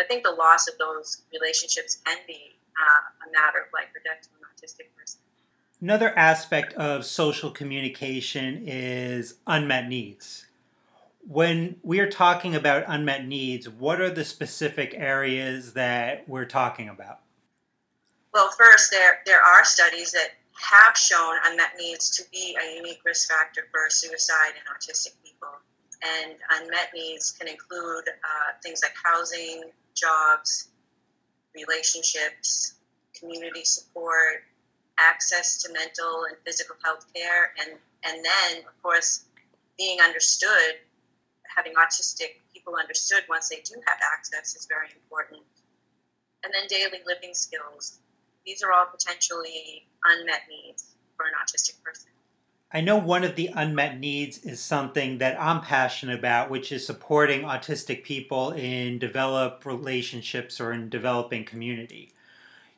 I 0.00 0.04
think 0.08 0.24
the 0.24 0.32
loss 0.32 0.66
of 0.66 0.78
those 0.78 1.22
relationships 1.28 2.00
can 2.06 2.16
be 2.26 2.56
uh, 2.72 3.28
a 3.28 3.32
matter 3.36 3.60
of 3.60 3.68
life 3.76 3.92
or 3.92 4.00
death 4.00 4.24
to 4.24 4.30
an 4.40 4.48
autistic 4.48 4.88
person. 4.96 5.20
Another 5.80 6.16
aspect 6.18 6.74
of 6.74 7.06
social 7.06 7.50
communication 7.50 8.64
is 8.66 9.36
unmet 9.46 9.88
needs. 9.88 10.46
When 11.26 11.76
we 11.82 12.00
are 12.00 12.10
talking 12.10 12.54
about 12.54 12.84
unmet 12.86 13.26
needs, 13.26 13.66
what 13.66 13.98
are 13.98 14.10
the 14.10 14.24
specific 14.24 14.94
areas 14.94 15.72
that 15.72 16.28
we're 16.28 16.44
talking 16.44 16.90
about? 16.90 17.20
Well, 18.34 18.50
first, 18.50 18.90
there, 18.90 19.20
there 19.24 19.40
are 19.40 19.64
studies 19.64 20.12
that 20.12 20.32
have 20.52 20.98
shown 20.98 21.36
unmet 21.46 21.72
needs 21.78 22.10
to 22.10 22.24
be 22.30 22.56
a 22.62 22.76
unique 22.76 23.00
risk 23.04 23.30
factor 23.30 23.62
for 23.72 23.88
suicide 23.88 24.52
in 24.56 24.74
autistic 24.74 25.14
people. 25.24 25.48
And 26.02 26.34
unmet 26.58 26.90
needs 26.94 27.32
can 27.32 27.48
include 27.48 28.04
uh, 28.08 28.52
things 28.62 28.80
like 28.82 28.92
housing, 29.02 29.70
jobs, 29.94 30.68
relationships, 31.54 32.74
community 33.18 33.64
support, 33.64 34.42
access 35.00 35.62
to 35.62 35.72
mental 35.72 36.24
and 36.28 36.36
physical 36.44 36.76
health 36.84 37.06
care, 37.14 37.52
and, 37.60 37.78
and 38.04 38.24
then, 38.24 38.64
of 38.66 38.82
course, 38.82 39.24
being 39.78 40.00
understood, 40.00 40.76
having 41.56 41.74
autistic 41.74 42.40
people 42.52 42.76
understood 42.76 43.22
once 43.28 43.48
they 43.48 43.60
do 43.64 43.74
have 43.86 43.98
access 44.14 44.54
is 44.54 44.66
very 44.66 44.88
important. 44.94 45.40
And 46.44 46.52
then 46.54 46.66
daily 46.68 47.02
living 47.06 47.34
skills. 47.34 47.98
These 48.46 48.62
are 48.62 48.72
all 48.72 48.86
potentially 48.86 49.86
unmet 50.04 50.42
needs 50.48 50.94
for 51.16 51.26
an 51.26 51.32
autistic 51.42 51.82
person. 51.82 52.10
I 52.72 52.80
know 52.80 52.96
one 52.96 53.24
of 53.24 53.34
the 53.34 53.50
unmet 53.52 53.98
needs 53.98 54.38
is 54.38 54.60
something 54.60 55.18
that 55.18 55.40
I'm 55.40 55.60
passionate 55.60 56.18
about, 56.18 56.50
which 56.50 56.70
is 56.70 56.86
supporting 56.86 57.42
autistic 57.42 58.04
people 58.04 58.52
in 58.52 58.98
develop 58.98 59.66
relationships 59.66 60.60
or 60.60 60.72
in 60.72 60.88
developing 60.88 61.44
community. 61.44 62.12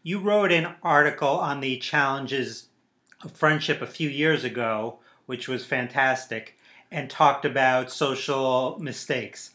You 0.05 0.19
wrote 0.19 0.51
an 0.51 0.75
article 0.83 1.29
on 1.29 1.61
the 1.61 1.77
challenges 1.77 2.67
of 3.23 3.33
friendship 3.33 3.81
a 3.81 3.87
few 3.87 4.09
years 4.09 4.43
ago, 4.43 4.99
which 5.27 5.47
was 5.47 5.65
fantastic, 5.65 6.59
and 6.91 7.09
talked 7.09 7.45
about 7.45 7.93
social 7.93 8.79
mistakes. 8.81 9.51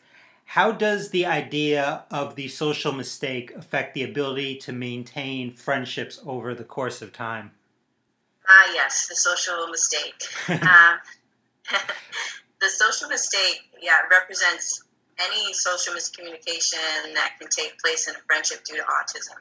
How 0.52 0.72
does 0.72 1.10
the 1.10 1.26
idea 1.26 2.06
of 2.10 2.36
the 2.36 2.48
social 2.48 2.94
mistake 2.94 3.54
affect 3.56 3.94
the 3.94 4.04
ability 4.04 4.56
to 4.60 4.72
maintain 4.72 5.52
friendships 5.52 6.22
over 6.26 6.56
the 6.56 6.64
course 6.64 7.02
of 7.02 7.12
time? 7.12 7.52
Ah, 8.48 8.72
yes, 8.74 9.08
the 9.08 9.16
social 9.16 9.68
mistake. 9.68 10.16
uh, 10.50 10.96
the 12.62 12.70
social 12.70 13.10
mistake, 13.10 13.70
yeah, 13.82 13.98
represents 14.10 14.86
any 15.20 15.52
social 15.52 15.94
miscommunication 15.94 17.14
that 17.14 17.34
can 17.38 17.50
take 17.50 17.78
place 17.80 18.08
in 18.08 18.16
a 18.16 18.20
friendship 18.20 18.64
due 18.64 18.78
to 18.78 18.84
autism. 18.84 19.36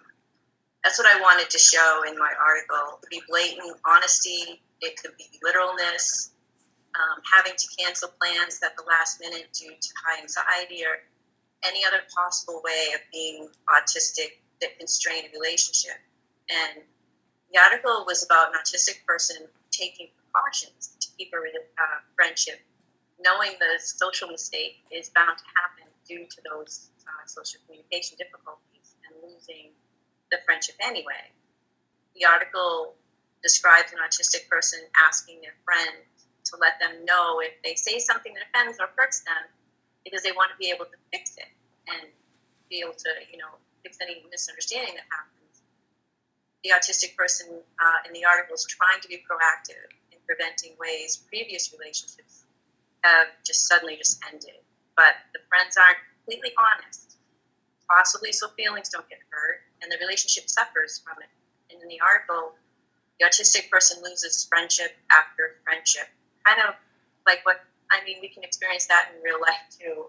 That's 0.86 1.02
what 1.02 1.10
I 1.10 1.20
wanted 1.20 1.50
to 1.50 1.58
show 1.58 2.04
in 2.06 2.16
my 2.16 2.30
article. 2.38 2.94
It 2.94 3.02
could 3.02 3.10
be 3.10 3.22
blatant 3.26 3.74
honesty, 3.84 4.62
it 4.80 4.94
could 5.02 5.16
be 5.18 5.26
literalness, 5.42 6.30
um, 6.94 7.18
having 7.26 7.58
to 7.58 7.66
cancel 7.76 8.14
plans 8.22 8.62
at 8.62 8.76
the 8.76 8.84
last 8.86 9.18
minute 9.18 9.50
due 9.52 9.74
to 9.74 9.88
high 10.06 10.22
anxiety, 10.22 10.86
or 10.86 11.02
any 11.66 11.84
other 11.84 12.06
possible 12.14 12.62
way 12.62 12.94
of 12.94 13.00
being 13.10 13.48
autistic 13.66 14.38
that 14.62 14.78
can 14.78 14.86
strain 14.86 15.24
a 15.26 15.30
relationship. 15.36 15.98
And 16.54 16.86
the 17.52 17.58
article 17.58 18.04
was 18.06 18.22
about 18.22 18.54
an 18.54 18.60
autistic 18.62 19.04
person 19.08 19.42
taking 19.72 20.06
precautions 20.14 20.94
to 21.00 21.08
keep 21.18 21.34
a 21.34 21.82
uh, 21.82 21.98
friendship, 22.14 22.60
knowing 23.18 23.58
the 23.58 23.82
social 23.82 24.28
mistake 24.28 24.86
is 24.92 25.10
bound 25.10 25.36
to 25.36 25.44
happen 25.58 25.90
due 26.06 26.30
to 26.30 26.38
those 26.48 26.90
uh, 27.02 27.26
social 27.26 27.58
communication 27.66 28.16
difficulties 28.22 28.94
and 29.02 29.18
losing 29.18 29.74
the 30.30 30.38
friendship 30.44 30.76
anyway. 30.80 31.32
The 32.14 32.24
article 32.24 32.94
describes 33.42 33.92
an 33.92 33.98
autistic 34.00 34.48
person 34.48 34.80
asking 35.06 35.40
their 35.42 35.54
friend 35.64 36.02
to 36.44 36.56
let 36.60 36.78
them 36.80 37.04
know 37.04 37.40
if 37.40 37.52
they 37.62 37.74
say 37.74 37.98
something 37.98 38.32
that 38.34 38.44
offends 38.50 38.78
or 38.80 38.88
hurts 38.96 39.20
them 39.20 39.50
because 40.04 40.22
they 40.22 40.32
want 40.32 40.50
to 40.50 40.56
be 40.58 40.70
able 40.70 40.86
to 40.86 40.98
fix 41.12 41.36
it 41.36 41.50
and 41.88 42.08
be 42.70 42.80
able 42.80 42.94
to, 42.94 43.10
you 43.30 43.38
know, 43.38 43.58
fix 43.82 43.98
any 44.00 44.24
misunderstanding 44.30 44.94
that 44.94 45.06
happens 45.10 45.36
the 46.66 46.74
autistic 46.74 47.14
person 47.14 47.46
uh, 47.78 47.98
in 48.06 48.12
the 48.12 48.24
article 48.24 48.54
is 48.54 48.66
trying 48.66 48.98
to 49.00 49.06
be 49.06 49.22
proactive 49.22 49.86
in 50.10 50.18
preventing 50.26 50.74
ways 50.82 51.22
previous 51.30 51.70
relationships 51.70 52.42
have 53.04 53.28
just 53.46 53.68
suddenly 53.68 53.94
just 53.96 54.18
ended. 54.26 54.58
But 54.96 55.14
the 55.30 55.38
friends 55.46 55.78
aren't 55.78 56.02
completely 56.18 56.50
honest, 56.58 57.22
possibly 57.86 58.32
so 58.32 58.48
feelings 58.58 58.88
don't 58.88 59.08
get 59.08 59.22
hurt, 59.30 59.62
and 59.82 59.90
the 59.90 59.98
relationship 60.00 60.48
suffers 60.48 61.00
from 61.04 61.16
it. 61.22 61.30
And 61.72 61.82
in 61.82 61.88
the 61.88 62.00
article, 62.00 62.54
the 63.18 63.26
autistic 63.26 63.70
person 63.70 64.02
loses 64.02 64.46
friendship 64.48 64.96
after 65.10 65.56
friendship, 65.64 66.08
kind 66.44 66.60
of 66.68 66.74
like 67.26 67.40
what 67.44 67.64
I 67.90 68.04
mean. 68.04 68.18
We 68.20 68.28
can 68.28 68.44
experience 68.44 68.86
that 68.86 69.10
in 69.14 69.22
real 69.22 69.40
life 69.40 69.64
too, 69.72 70.06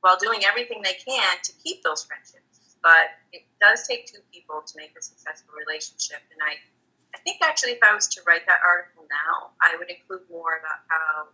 while 0.00 0.16
doing 0.16 0.44
everything 0.44 0.82
they 0.82 0.98
can 0.98 1.36
to 1.42 1.52
keep 1.62 1.82
those 1.82 2.04
friendships 2.04 2.50
but 2.82 3.20
it 3.32 3.44
does 3.60 3.86
take 3.86 4.06
two 4.06 4.20
people 4.32 4.64
to 4.64 4.72
make 4.76 4.96
a 4.96 5.02
successful 5.02 5.52
relationship. 5.52 6.20
And 6.32 6.40
I, 6.40 6.56
I 7.14 7.18
think 7.20 7.40
actually, 7.44 7.76
if 7.76 7.82
I 7.84 7.94
was 7.94 8.08
to 8.16 8.20
write 8.26 8.44
that 8.48 8.60
article 8.64 9.04
now, 9.08 9.52
I 9.60 9.76
would 9.76 9.88
include 9.88 10.24
more 10.32 10.60
about 10.60 10.80
how 10.88 11.28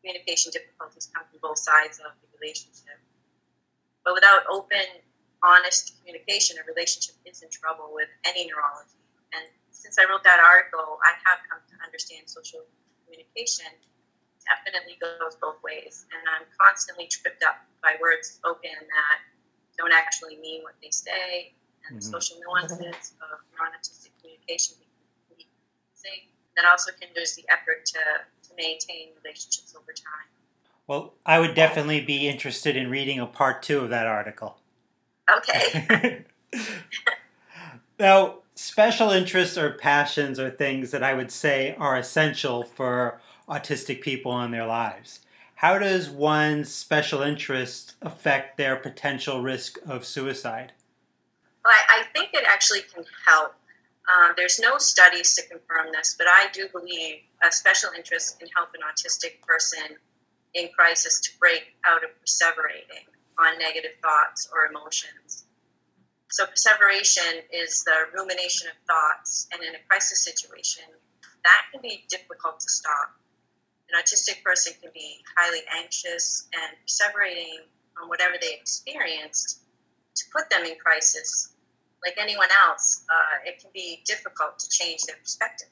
communication 0.00 0.52
difficulties 0.52 1.08
come 1.12 1.24
from 1.28 1.40
both 1.42 1.60
sides 1.60 2.00
of 2.00 2.16
the 2.24 2.28
relationship. 2.40 2.96
But 4.04 4.14
without 4.14 4.48
open, 4.48 5.04
honest 5.42 5.98
communication, 5.98 6.56
a 6.58 6.64
relationship 6.66 7.14
is 7.24 7.42
in 7.42 7.50
trouble 7.50 7.90
with 7.92 8.08
any 8.26 8.46
neurology. 8.46 8.98
And 9.34 9.44
since 9.70 9.98
I 9.98 10.04
wrote 10.10 10.24
that 10.24 10.40
article, 10.40 10.98
I 11.04 11.14
have 11.28 11.40
come 11.46 11.62
to 11.62 11.76
understand 11.84 12.26
social 12.26 12.64
communication 13.06 13.70
definitely 14.48 14.96
goes 14.96 15.36
both 15.36 15.60
ways. 15.62 16.08
And 16.10 16.22
I'm 16.24 16.48
constantly 16.56 17.06
tripped 17.06 17.44
up 17.44 17.60
by 17.84 18.00
words 18.00 18.40
spoken 18.40 18.72
that 18.72 19.18
don't 19.76 19.92
actually 19.92 20.40
mean 20.40 20.64
what 20.64 20.74
they 20.82 20.90
say, 20.90 21.52
and 21.86 22.00
mm-hmm. 22.00 22.10
social 22.10 22.40
nuances 22.42 23.14
of 23.22 23.38
non-autistic 23.54 24.10
communication 24.18 24.80
that 26.58 26.68
also 26.68 26.90
hinders 27.00 27.34
the 27.36 27.44
effort 27.48 27.86
to, 27.86 27.98
to 28.42 28.54
maintain 28.56 29.10
relationships 29.22 29.74
over 29.76 29.92
time. 29.92 30.26
Well, 30.88 31.14
I 31.24 31.38
would 31.38 31.54
definitely 31.54 32.00
be 32.00 32.28
interested 32.28 32.76
in 32.76 32.90
reading 32.90 33.20
a 33.20 33.26
part 33.26 33.62
two 33.62 33.80
of 33.80 33.90
that 33.90 34.06
article. 34.06 34.58
Okay. 35.36 36.24
now, 37.98 38.38
special 38.54 39.10
interests 39.10 39.58
or 39.58 39.72
passions 39.72 40.38
are 40.38 40.50
things 40.50 40.90
that 40.90 41.02
I 41.02 41.14
would 41.14 41.30
say 41.30 41.74
are 41.78 41.96
essential 41.96 42.62
for 42.62 43.20
autistic 43.48 44.00
people 44.00 44.40
in 44.42 44.50
their 44.50 44.66
lives 44.66 45.20
how 45.58 45.76
does 45.76 46.08
one's 46.08 46.72
special 46.72 47.20
interest 47.20 47.96
affect 48.00 48.56
their 48.56 48.76
potential 48.76 49.42
risk 49.42 49.76
of 49.88 50.04
suicide? 50.04 50.72
Well, 51.64 51.74
I, 51.88 51.98
I 51.98 52.02
think 52.12 52.30
it 52.32 52.44
actually 52.46 52.82
can 52.82 53.04
help. 53.26 53.54
Uh, 54.08 54.34
there's 54.36 54.60
no 54.60 54.78
studies 54.78 55.34
to 55.34 55.42
confirm 55.48 55.88
this, 55.92 56.14
but 56.16 56.28
I 56.28 56.46
do 56.52 56.68
believe 56.68 57.22
a 57.42 57.50
special 57.50 57.90
interest 57.96 58.38
can 58.38 58.48
help 58.54 58.68
an 58.74 58.82
autistic 58.88 59.40
person 59.40 59.96
in 60.54 60.68
crisis 60.78 61.18
to 61.22 61.30
break 61.40 61.74
out 61.84 62.04
of 62.04 62.10
perseverating 62.22 63.10
on 63.38 63.58
negative 63.58 63.92
thoughts 64.02 64.48
or 64.52 64.66
emotions. 64.66 65.44
So, 66.30 66.46
perseveration 66.46 67.42
is 67.52 67.84
the 67.84 68.12
rumination 68.14 68.68
of 68.68 68.76
thoughts, 68.86 69.48
and 69.52 69.62
in 69.62 69.74
a 69.74 69.82
crisis 69.88 70.24
situation, 70.24 70.84
that 71.44 71.62
can 71.72 71.80
be 71.80 72.04
difficult 72.08 72.60
to 72.60 72.68
stop 72.68 73.18
an 73.90 74.00
autistic 74.00 74.42
person 74.44 74.74
can 74.82 74.90
be 74.92 75.24
highly 75.36 75.60
anxious 75.76 76.48
and 76.52 76.76
perseverating 76.84 77.64
on 78.00 78.08
whatever 78.08 78.34
they 78.40 78.52
experienced 78.52 79.60
to 80.14 80.24
put 80.32 80.50
them 80.50 80.64
in 80.64 80.76
crisis. 80.76 81.54
Like 82.04 82.14
anyone 82.18 82.48
else, 82.68 83.04
uh, 83.08 83.48
it 83.48 83.60
can 83.60 83.70
be 83.72 84.02
difficult 84.04 84.58
to 84.58 84.68
change 84.68 85.02
their 85.02 85.16
perspective, 85.16 85.68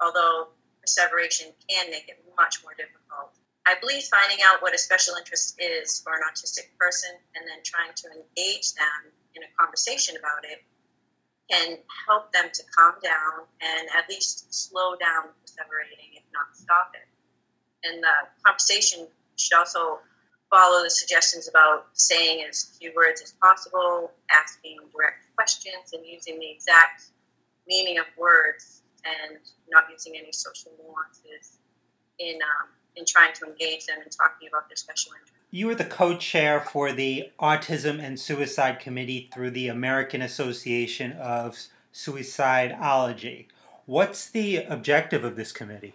although 0.00 0.48
perseveration 0.80 1.48
can 1.68 1.90
make 1.90 2.08
it 2.08 2.22
much 2.38 2.62
more 2.62 2.72
difficult. 2.74 3.34
I 3.66 3.74
believe 3.80 4.04
finding 4.04 4.38
out 4.46 4.62
what 4.62 4.74
a 4.74 4.78
special 4.78 5.14
interest 5.16 5.60
is 5.60 6.00
for 6.00 6.12
an 6.14 6.20
autistic 6.24 6.72
person 6.78 7.10
and 7.36 7.44
then 7.46 7.58
trying 7.64 7.92
to 7.94 8.06
engage 8.08 8.74
them 8.74 9.12
in 9.34 9.42
a 9.42 9.50
conversation 9.58 10.16
about 10.16 10.44
it 10.44 10.64
can 11.50 11.78
help 12.06 12.32
them 12.32 12.48
to 12.52 12.62
calm 12.76 12.94
down 13.02 13.46
and 13.60 13.88
at 13.96 14.08
least 14.08 14.46
slow 14.54 14.94
down 14.96 15.34
perseverating, 15.42 16.14
if 16.14 16.22
not 16.32 16.54
stop 16.54 16.92
it. 16.94 17.06
And 17.86 18.02
the 18.02 18.14
conversation 18.44 19.08
should 19.36 19.58
also 19.58 19.98
follow 20.50 20.82
the 20.82 20.90
suggestions 20.90 21.48
about 21.48 21.86
saying 21.94 22.44
as 22.48 22.76
few 22.78 22.92
words 22.94 23.22
as 23.22 23.32
possible, 23.42 24.12
asking 24.30 24.78
direct 24.92 25.26
questions, 25.36 25.92
and 25.92 26.04
using 26.06 26.38
the 26.38 26.50
exact 26.50 27.04
meaning 27.66 27.98
of 27.98 28.06
words, 28.18 28.82
and 29.04 29.38
not 29.70 29.84
using 29.90 30.14
any 30.16 30.32
social 30.32 30.72
nuances 30.82 31.58
in 32.18 32.36
um, 32.42 32.68
in 33.00 33.06
trying 33.06 33.32
to 33.34 33.46
engage 33.46 33.86
them 33.86 33.98
and 34.00 34.12
talking 34.12 34.46
about 34.46 34.68
their 34.68 34.76
special 34.76 35.12
interests. 35.12 35.34
You 35.50 35.66
were 35.66 35.74
the 35.74 35.84
co-chair 35.84 36.60
for 36.60 36.92
the 36.92 37.30
Autism 37.40 38.00
and 38.00 38.20
Suicide 38.20 38.78
Committee 38.78 39.28
through 39.34 39.50
the 39.50 39.66
American 39.66 40.22
Association 40.22 41.12
of 41.12 41.58
Suicidology. 41.92 43.46
What's 43.86 44.30
the 44.30 44.58
objective 44.58 45.24
of 45.24 45.34
this 45.34 45.50
committee? 45.50 45.94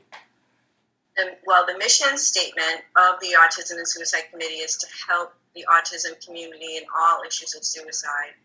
The, 1.16 1.38
well, 1.46 1.66
the 1.66 1.78
mission 1.78 2.18
statement 2.18 2.82
of 2.98 3.22
the 3.22 3.38
Autism 3.40 3.78
and 3.78 3.88
Suicide 3.88 4.24
Committee 4.30 4.56
is 4.56 4.76
to 4.78 4.88
help 5.08 5.34
the 5.56 5.66
autism 5.72 6.24
community 6.26 6.76
in 6.76 6.84
all 6.94 7.22
issues 7.26 7.56
of 7.56 7.64
suicide. 7.64 8.36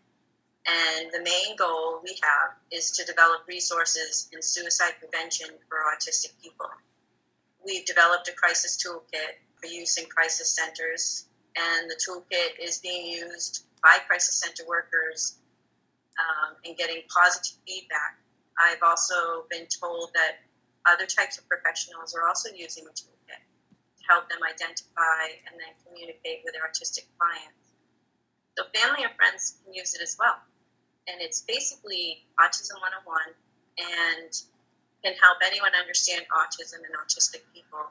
And 0.65 1.11
the 1.11 1.21
main 1.21 1.57
goal 1.57 1.99
we 2.01 2.17
have 2.23 2.51
is 2.71 2.91
to 2.91 3.03
develop 3.03 3.41
resources 3.47 4.29
in 4.31 4.41
suicide 4.41 4.93
prevention 4.99 5.47
for 5.67 5.79
autistic 5.91 6.31
people. 6.41 6.67
We've 7.65 7.85
developed 7.85 8.27
a 8.27 8.33
crisis 8.33 8.77
toolkit 8.77 9.37
for 9.59 9.67
use 9.67 9.97
in 9.97 10.05
crisis 10.05 10.55
centers, 10.55 11.25
and 11.55 11.89
the 11.89 11.95
toolkit 11.95 12.59
is 12.59 12.79
being 12.79 13.05
used 13.05 13.65
by 13.83 13.97
crisis 14.07 14.39
center 14.39 14.67
workers 14.67 15.37
um, 16.17 16.55
and 16.65 16.77
getting 16.77 17.01
positive 17.13 17.57
feedback. 17.67 18.17
I've 18.57 18.81
also 18.83 19.45
been 19.49 19.67
told 19.67 20.11
that 20.13 20.41
other 20.85 21.05
types 21.05 21.37
of 21.37 21.47
professionals 21.47 22.15
are 22.15 22.27
also 22.27 22.49
using 22.55 22.83
the 22.85 22.91
toolkit 22.91 23.41
to 23.41 24.03
help 24.09 24.29
them 24.29 24.39
identify 24.41 25.29
and 25.45 25.53
then 25.57 25.73
communicate 25.85 26.41
with 26.43 26.53
their 26.53 26.65
autistic 26.65 27.05
clients. 27.17 27.61
So 28.57 28.65
family 28.73 29.03
and 29.03 29.13
friends 29.15 29.57
can 29.63 29.73
use 29.73 29.93
it 29.93 30.01
as 30.01 30.17
well. 30.19 30.35
And 31.07 31.21
it's 31.21 31.41
basically 31.41 32.25
Autism 32.39 32.77
101 32.81 33.33
and 33.79 34.31
can 35.03 35.13
help 35.21 35.37
anyone 35.45 35.71
understand 35.77 36.25
autism 36.31 36.85
and 36.85 36.93
autistic 36.95 37.41
people. 37.53 37.89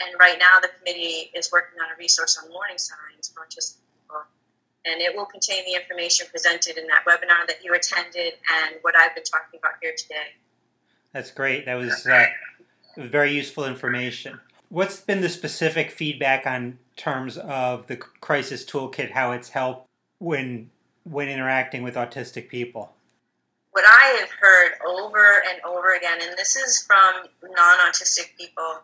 And 0.00 0.18
right 0.18 0.38
now, 0.38 0.58
the 0.60 0.68
committee 0.78 1.30
is 1.34 1.52
working 1.52 1.78
on 1.80 1.86
a 1.94 1.98
resource 1.98 2.38
on 2.42 2.50
warning 2.50 2.78
signs 2.78 3.28
for 3.28 3.44
autistic 3.44 3.78
people. 3.94 4.22
And 4.84 5.00
it 5.00 5.14
will 5.14 5.26
contain 5.26 5.64
the 5.64 5.74
information 5.74 6.26
presented 6.30 6.76
in 6.76 6.86
that 6.88 7.04
webinar 7.06 7.46
that 7.46 7.62
you 7.62 7.72
attended 7.74 8.34
and 8.64 8.76
what 8.82 8.96
I've 8.96 9.14
been 9.14 9.24
talking 9.24 9.60
about 9.60 9.74
here 9.80 9.94
today. 9.96 10.34
That's 11.12 11.30
great. 11.30 11.66
That 11.66 11.74
was 11.74 12.06
uh, 12.06 12.24
very 12.96 13.32
useful 13.32 13.64
information. 13.64 14.40
What's 14.70 14.98
been 15.00 15.20
the 15.20 15.28
specific 15.28 15.90
feedback 15.90 16.46
on 16.46 16.78
terms 16.96 17.36
of 17.36 17.86
the 17.86 17.96
crisis 17.96 18.64
toolkit, 18.64 19.10
how 19.10 19.32
it's 19.32 19.50
helped 19.50 19.86
when 20.18 20.70
when 21.04 21.28
interacting 21.28 21.82
with 21.82 21.94
autistic 21.94 22.48
people? 22.48 22.92
What 23.72 23.84
I 23.86 24.18
have 24.20 24.30
heard 24.30 24.72
over 24.86 25.42
and 25.48 25.58
over 25.64 25.94
again, 25.94 26.18
and 26.20 26.36
this 26.36 26.56
is 26.56 26.82
from 26.82 27.24
non-autistic 27.42 28.36
people, 28.38 28.82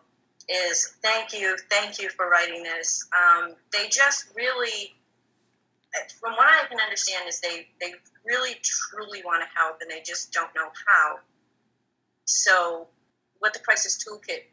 is 0.49 0.95
thank 1.03 1.31
you, 1.31 1.55
thank 1.69 2.01
you 2.01 2.09
for 2.09 2.27
writing 2.27 2.63
this. 2.63 3.07
Um, 3.13 3.53
they 3.71 3.87
just 3.87 4.25
really, 4.35 4.95
from 6.19 6.33
what 6.33 6.47
I 6.47 6.67
can 6.67 6.79
understand, 6.79 7.29
is 7.29 7.39
they 7.39 7.67
they 7.79 7.93
really 8.25 8.55
truly 8.63 9.21
want 9.23 9.43
to 9.43 9.47
help, 9.55 9.77
and 9.81 9.91
they 9.91 10.01
just 10.01 10.33
don't 10.33 10.53
know 10.55 10.69
how. 10.87 11.19
So, 12.25 12.87
what 13.37 13.53
the 13.53 13.59
crisis 13.59 14.03
toolkit 14.03 14.45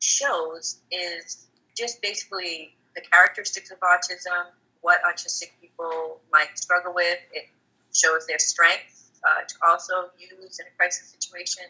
shows 0.00 0.80
is 0.90 1.46
just 1.76 2.02
basically 2.02 2.74
the 2.96 3.02
characteristics 3.02 3.70
of 3.70 3.78
autism, 3.78 4.46
what 4.80 5.00
autistic 5.04 5.52
people 5.60 6.18
might 6.32 6.58
struggle 6.58 6.92
with. 6.92 7.18
It 7.32 7.44
shows 7.92 8.26
their 8.26 8.40
strengths 8.40 8.99
uh, 9.24 9.44
to 9.46 9.54
also 9.66 10.10
use 10.18 10.58
in 10.58 10.66
a 10.66 10.76
crisis 10.76 11.08
situation. 11.08 11.64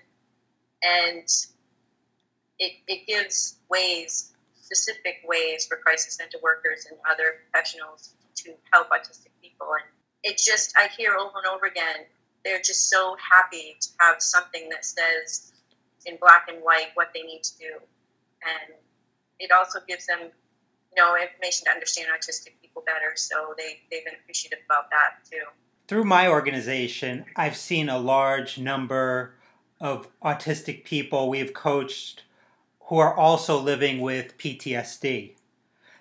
And 0.83 1.29
it, 2.59 2.73
it 2.89 3.07
gives 3.07 3.59
ways, 3.69 4.33
specific 4.61 5.17
ways 5.25 5.67
for 5.67 5.77
crisis 5.77 6.17
center 6.17 6.39
workers 6.43 6.87
and 6.91 6.99
other 7.11 7.45
professionals 7.51 8.15
to 8.37 8.55
help 8.73 8.89
autistic 8.91 9.33
people. 9.43 9.69
And 9.73 9.89
it 10.23 10.39
just, 10.39 10.75
I 10.77 10.89
hear 10.97 11.17
over 11.17 11.39
and 11.39 11.47
over 11.47 11.67
again 11.67 12.07
they're 12.45 12.63
just 12.63 12.89
so 12.89 13.17
happy 13.21 13.77
to 13.81 13.89
have 14.01 14.23
something 14.23 14.69
that 14.71 14.85
says 14.85 15.53
in 16.07 16.17
black 16.21 16.47
and 16.49 16.59
white 16.63 16.89
what 16.95 17.09
they 17.15 17.23
need 17.23 17.43
to 17.43 17.59
do. 17.59 17.73
And 18.43 18.75
it 19.39 19.53
also 19.53 19.81
gives 19.87 20.07
them, 20.07 20.21
you 20.21 20.97
know, 20.97 21.17
information 21.17 21.67
to 21.67 21.71
understand 21.71 22.09
autistic 22.09 22.57
people 22.63 22.83
better. 22.87 23.13
So 23.17 23.55
they, 23.59 23.81
they've 23.91 24.05
been 24.05 24.15
appreciative 24.23 24.61
about 24.65 24.91
that 24.91 25.25
too. 25.31 25.45
Through 25.91 26.05
my 26.05 26.29
organization, 26.29 27.25
I've 27.35 27.57
seen 27.57 27.89
a 27.89 27.99
large 27.99 28.59
number 28.59 29.35
of 29.81 30.07
autistic 30.23 30.85
people 30.85 31.29
we've 31.29 31.53
coached 31.53 32.23
who 32.83 32.99
are 32.99 33.13
also 33.13 33.59
living 33.59 34.01
with 34.01 34.39
PTSD. 34.39 35.33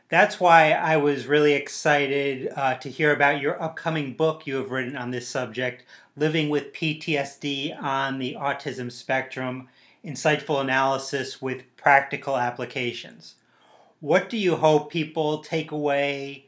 That's 0.08 0.39
why 0.39 0.73
I 0.73 0.97
was 0.97 1.25
really 1.25 1.54
excited 1.54 2.54
uh, 2.56 2.75
to 2.75 2.91
hear 2.91 3.12
about 3.12 3.41
your 3.41 3.60
upcoming 3.60 4.13
book 4.13 4.45
you 4.45 4.58
have 4.58 4.69
written 4.69 4.95
on 4.95 5.10
this 5.10 5.28
subject, 5.28 5.84
Living 6.15 6.49
with 6.49 6.71
PTSD 6.71 7.75
on 7.82 8.19
the 8.19 8.38
Autism 8.39 8.91
Spectrum 8.91 9.69
Insightful 10.06 10.62
Analysis 10.62 11.41
with 11.41 11.63
Practical 11.78 12.38
Applications. 12.38 13.38
What 14.02 14.30
do 14.30 14.38
you 14.38 14.58
hope 14.58 14.91
people 14.91 15.39
take 15.39 15.71
away 15.71 16.45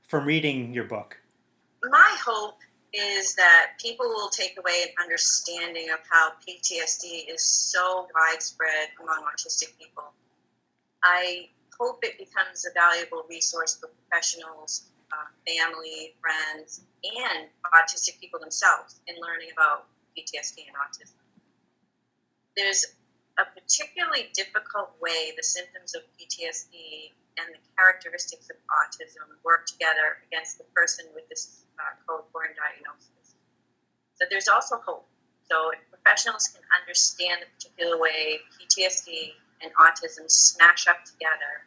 from 0.00 0.26
reading 0.26 0.72
your 0.72 0.84
book? 0.84 1.18
My 1.82 2.16
hope 2.24 2.60
is 2.94 3.34
that 3.34 3.72
people 3.80 4.06
will 4.06 4.28
take 4.28 4.56
away 4.58 4.84
an 4.84 5.02
understanding 5.02 5.90
of 5.90 5.98
how 6.08 6.30
PTSD 6.46 7.28
is 7.28 7.42
so 7.42 8.06
widespread 8.14 8.90
among 9.02 9.24
autistic 9.24 9.76
people. 9.78 10.12
I 11.02 11.48
hope 11.78 11.98
it 12.02 12.18
becomes 12.18 12.64
a 12.64 12.72
valuable 12.72 13.24
resource 13.28 13.76
for 13.76 13.88
professionals 13.88 14.86
uh, 15.12 15.30
family, 15.46 16.14
friends, 16.20 16.82
and 17.04 17.48
autistic 17.74 18.18
people 18.20 18.40
themselves 18.40 19.00
in 19.06 19.14
learning 19.20 19.48
about 19.52 19.86
PTSD 20.16 20.66
and 20.66 20.76
autism. 20.78 21.18
There's 22.56 22.84
a 23.38 23.44
particularly 23.44 24.30
difficult 24.34 24.94
way 25.00 25.32
the 25.36 25.42
symptoms 25.42 25.94
of 25.94 26.02
PTSD 26.14 27.10
and 27.38 27.54
the 27.54 27.60
characteristics 27.76 28.50
of 28.50 28.56
autism 28.70 29.26
work 29.44 29.66
together 29.66 30.22
against 30.26 30.58
the 30.58 30.64
person 30.74 31.06
with 31.14 31.28
this 31.28 31.64
uh, 31.78 31.94
code-born 32.06 32.54
diagnosis. 32.54 33.34
So 34.14 34.26
there's 34.30 34.48
also 34.48 34.78
hope. 34.78 35.06
So 35.50 35.70
if 35.70 35.80
professionals 35.90 36.48
can 36.48 36.62
understand 36.80 37.42
the 37.42 37.50
particular 37.58 37.98
way 37.98 38.40
PTSD 38.54 39.34
and 39.62 39.70
autism 39.76 40.30
smash 40.30 40.86
up 40.86 41.04
together, 41.04 41.66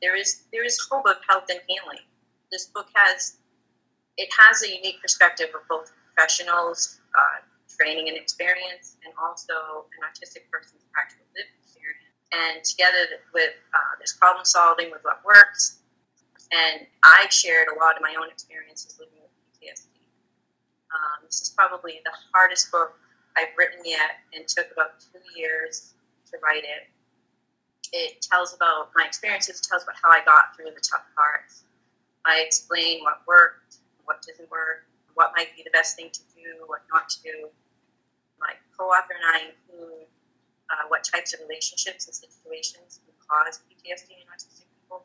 there 0.00 0.14
is 0.14 0.44
there 0.52 0.64
is 0.64 0.78
hope 0.90 1.06
of 1.06 1.16
health 1.28 1.46
and 1.50 1.60
healing 1.66 2.04
this 2.50 2.66
book 2.66 2.88
has 2.94 3.36
it 4.16 4.28
has 4.32 4.62
a 4.62 4.68
unique 4.68 5.00
perspective 5.02 5.48
of 5.54 5.60
both 5.68 5.92
professionals, 6.14 7.00
uh, 7.18 7.44
training 7.68 8.08
and 8.08 8.16
experience, 8.16 8.96
and 9.04 9.12
also 9.20 9.84
an 9.92 10.00
autistic 10.08 10.48
person's 10.50 10.84
actual 10.96 11.26
lived. 11.36 11.52
And 12.32 12.64
together 12.64 13.22
with 13.32 13.54
uh, 13.74 13.94
this 14.00 14.12
problem 14.12 14.44
solving 14.44 14.90
with 14.90 15.02
what 15.02 15.24
works, 15.24 15.78
and 16.52 16.86
I 17.02 17.26
shared 17.30 17.68
a 17.68 17.78
lot 17.78 17.96
of 17.96 18.02
my 18.02 18.14
own 18.18 18.28
experiences 18.28 18.98
living 18.98 19.18
with 19.22 19.30
PTSD. 19.54 19.86
Um, 20.90 21.24
this 21.24 21.40
is 21.40 21.50
probably 21.50 22.00
the 22.04 22.12
hardest 22.32 22.70
book 22.70 22.98
I've 23.36 23.54
written 23.56 23.80
yet, 23.84 24.22
and 24.34 24.46
took 24.46 24.70
about 24.72 25.00
two 25.00 25.20
years 25.38 25.94
to 26.30 26.38
write 26.42 26.64
it. 26.64 26.88
It 27.92 28.20
tells 28.22 28.54
about 28.54 28.90
my 28.96 29.04
experiences, 29.04 29.60
tells 29.60 29.84
about 29.84 29.96
how 30.02 30.10
I 30.10 30.24
got 30.24 30.56
through 30.56 30.74
the 30.74 30.82
tough 30.82 31.06
parts, 31.14 31.62
I 32.26 32.40
explain 32.40 33.02
what 33.02 33.22
worked, 33.26 33.76
what 34.04 34.20
didn't 34.20 34.50
work, 34.50 34.86
what 35.14 35.32
might 35.36 35.54
be 35.56 35.62
the 35.62 35.70
best 35.70 35.94
thing 35.94 36.10
to 36.12 36.20
do, 36.34 36.66
what 36.66 36.82
not 36.92 37.08
to 37.08 37.22
do. 37.22 37.48
My 38.40 38.52
co-author 38.76 39.14
and 39.14 39.24
I 39.24 39.38
include 39.48 40.06
uh, 40.70 40.88
what 40.88 41.04
types 41.04 41.34
of 41.34 41.40
relationships 41.40 42.06
and 42.06 42.14
situations 42.14 43.00
can 43.04 43.14
cause 43.28 43.60
PTSD 43.66 44.10
in 44.10 44.26
autistic 44.32 44.66
people, 44.80 45.04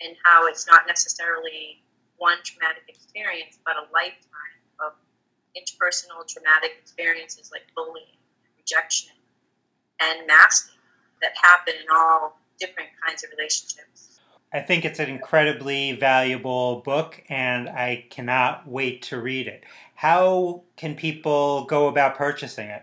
and 0.00 0.16
how 0.24 0.46
it's 0.46 0.66
not 0.66 0.82
necessarily 0.86 1.82
one 2.18 2.38
traumatic 2.44 2.82
experience, 2.88 3.58
but 3.64 3.74
a 3.76 3.86
lifetime 3.92 4.60
of 4.80 4.92
interpersonal 5.56 6.26
traumatic 6.26 6.72
experiences 6.80 7.50
like 7.52 7.62
bullying, 7.74 8.16
rejection, 8.56 9.10
and 10.00 10.26
masking 10.26 10.78
that 11.20 11.32
happen 11.40 11.74
in 11.80 11.86
all 11.94 12.38
different 12.58 12.90
kinds 13.04 13.24
of 13.24 13.30
relationships. 13.36 14.20
I 14.52 14.60
think 14.60 14.84
it's 14.84 14.98
an 14.98 15.08
incredibly 15.08 15.92
valuable 15.92 16.82
book, 16.84 17.22
and 17.28 17.68
I 17.68 18.06
cannot 18.10 18.68
wait 18.68 19.00
to 19.02 19.18
read 19.18 19.46
it. 19.46 19.64
How 19.94 20.62
can 20.76 20.94
people 20.94 21.64
go 21.64 21.88
about 21.88 22.16
purchasing 22.16 22.68
it? 22.68 22.82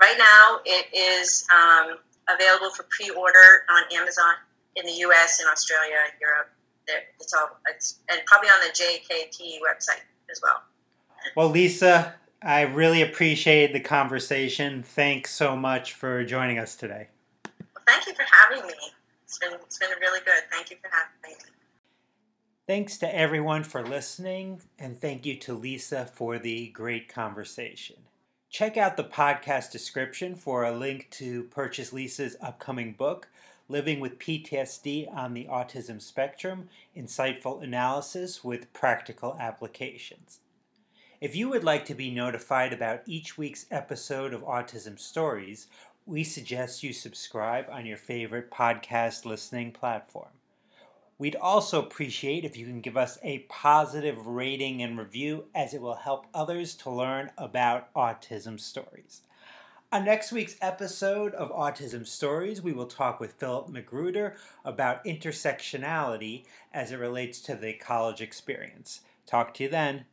Right 0.00 0.16
now, 0.18 0.60
it 0.64 0.86
is 0.94 1.46
um, 1.54 1.96
available 2.28 2.70
for 2.70 2.86
pre-order 2.90 3.64
on 3.70 3.82
Amazon 3.94 4.34
in 4.76 4.84
the 4.84 4.92
U.S. 4.92 5.40
and 5.40 5.48
Australia, 5.48 5.96
Europe. 6.20 6.50
It's 7.18 7.34
all 7.34 7.58
it's 7.66 7.98
and 8.08 8.20
probably 8.26 8.48
on 8.48 8.60
the 8.60 8.72
JKP 8.72 9.58
website 9.58 10.02
as 10.30 10.40
well. 10.42 10.62
Well, 11.34 11.48
Lisa, 11.48 12.14
I 12.42 12.62
really 12.62 13.02
appreciate 13.02 13.72
the 13.72 13.80
conversation. 13.80 14.82
Thanks 14.82 15.32
so 15.32 15.56
much 15.56 15.94
for 15.94 16.22
joining 16.24 16.58
us 16.58 16.76
today. 16.76 17.08
Well, 17.44 17.82
thank 17.88 18.06
you 18.06 18.14
for 18.14 18.24
having 18.30 18.64
me. 18.66 18.74
It's 19.24 19.38
been, 19.38 19.54
it's 19.54 19.78
been 19.78 19.88
really 20.00 20.20
good. 20.20 20.44
Thank 20.52 20.70
you 20.70 20.76
for 20.80 20.90
having 20.92 21.36
me. 21.38 21.44
Thanks 22.68 22.98
to 22.98 23.14
everyone 23.16 23.64
for 23.64 23.84
listening, 23.84 24.60
and 24.78 25.00
thank 25.00 25.24
you 25.24 25.36
to 25.38 25.54
Lisa 25.54 26.06
for 26.06 26.38
the 26.38 26.68
great 26.68 27.08
conversation. 27.08 27.96
Check 28.56 28.78
out 28.78 28.96
the 28.96 29.04
podcast 29.04 29.70
description 29.70 30.34
for 30.34 30.64
a 30.64 30.74
link 30.74 31.08
to 31.10 31.42
purchase 31.42 31.92
Lisa's 31.92 32.38
upcoming 32.40 32.94
book, 32.94 33.28
Living 33.68 34.00
with 34.00 34.18
PTSD 34.18 35.14
on 35.14 35.34
the 35.34 35.44
Autism 35.44 36.00
Spectrum 36.00 36.70
Insightful 36.96 37.62
Analysis 37.62 38.42
with 38.42 38.72
Practical 38.72 39.36
Applications. 39.38 40.38
If 41.20 41.36
you 41.36 41.50
would 41.50 41.64
like 41.64 41.84
to 41.84 41.94
be 41.94 42.10
notified 42.10 42.72
about 42.72 43.02
each 43.04 43.36
week's 43.36 43.66
episode 43.70 44.32
of 44.32 44.40
Autism 44.40 44.98
Stories, 44.98 45.66
we 46.06 46.24
suggest 46.24 46.82
you 46.82 46.94
subscribe 46.94 47.66
on 47.70 47.84
your 47.84 47.98
favorite 47.98 48.50
podcast 48.50 49.26
listening 49.26 49.70
platform. 49.70 50.30
We'd 51.18 51.36
also 51.36 51.80
appreciate 51.80 52.44
if 52.44 52.58
you 52.58 52.66
can 52.66 52.82
give 52.82 52.96
us 52.96 53.18
a 53.22 53.40
positive 53.48 54.26
rating 54.26 54.82
and 54.82 54.98
review, 54.98 55.46
as 55.54 55.72
it 55.72 55.80
will 55.80 55.94
help 55.94 56.26
others 56.34 56.74
to 56.76 56.90
learn 56.90 57.30
about 57.38 57.92
autism 57.94 58.60
stories. 58.60 59.22
On 59.90 60.04
next 60.04 60.30
week's 60.30 60.56
episode 60.60 61.32
of 61.34 61.50
Autism 61.52 62.06
Stories, 62.06 62.60
we 62.60 62.72
will 62.72 62.86
talk 62.86 63.18
with 63.18 63.32
Philip 63.34 63.70
Magruder 63.70 64.36
about 64.62 65.04
intersectionality 65.04 66.44
as 66.74 66.92
it 66.92 66.98
relates 66.98 67.40
to 67.42 67.54
the 67.54 67.72
college 67.72 68.20
experience. 68.20 69.00
Talk 69.24 69.54
to 69.54 69.62
you 69.62 69.70
then. 69.70 70.04